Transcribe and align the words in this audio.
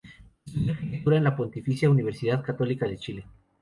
Estudió 0.47 0.71
arquitectura 0.79 1.17
en 1.17 1.23
la 1.25 1.35
Pontificia 1.35 1.87
Universidad 1.87 2.43
Católica 2.43 2.87
de 2.87 2.97
Chile. 2.97 3.25